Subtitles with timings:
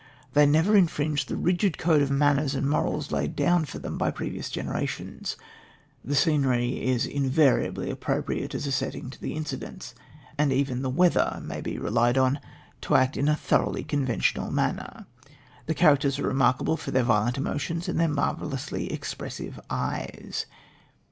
[0.33, 4.09] They never infringe the rigid code of manners and morals laid down for them by
[4.09, 5.35] previous generations.
[6.03, 9.93] The scenery is invariably appropriate as a setting to the incidents,
[10.39, 12.39] and even the weather may be relied on
[12.81, 15.05] to act in a thoroughly conventional manner.
[15.67, 20.47] The characters are remarkable for their violent emotions and their marvellously expressive eyes.